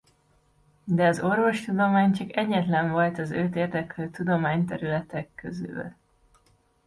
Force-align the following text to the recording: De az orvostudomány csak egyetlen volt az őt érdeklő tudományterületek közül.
De 0.83 1.05
az 1.07 1.19
orvostudomány 1.19 2.13
csak 2.13 2.35
egyetlen 2.37 2.91
volt 2.91 3.17
az 3.17 3.31
őt 3.31 3.55
érdeklő 3.55 4.09
tudományterületek 4.09 5.29
közül. 5.35 5.93